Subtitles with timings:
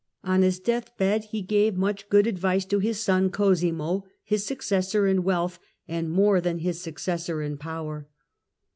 [0.23, 5.07] On his deathbed he gave much good advice to his son Cosimo, his suc cessor
[5.07, 8.07] in wealth, and more than his successor in power.